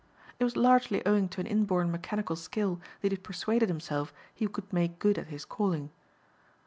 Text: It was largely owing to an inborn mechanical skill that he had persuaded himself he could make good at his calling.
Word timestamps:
It 0.39 0.43
was 0.45 0.57
largely 0.57 1.05
owing 1.05 1.29
to 1.29 1.41
an 1.41 1.45
inborn 1.45 1.91
mechanical 1.91 2.35
skill 2.35 2.81
that 3.01 3.11
he 3.11 3.15
had 3.15 3.23
persuaded 3.23 3.69
himself 3.69 4.11
he 4.33 4.47
could 4.47 4.73
make 4.73 4.97
good 4.97 5.19
at 5.19 5.27
his 5.27 5.45
calling. 5.45 5.91